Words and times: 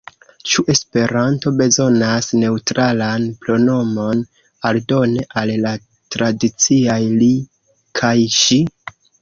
Ĉu 0.51 0.61
Esperanto 0.73 1.51
bezonas 1.57 2.29
neŭtralan 2.43 3.27
pronomon, 3.43 4.25
aldone 4.71 5.29
al 5.43 5.53
la 5.67 5.75
tradiciaj 6.17 6.99
li 7.23 7.33
kaj 8.03 8.17
ŝi? 8.41 8.61